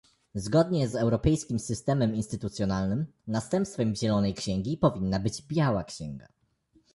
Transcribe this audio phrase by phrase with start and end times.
[0.35, 6.25] Zgodnie z europejskim systemem instytucjonalnym, następstwem zielonej księgi powinna być biała księga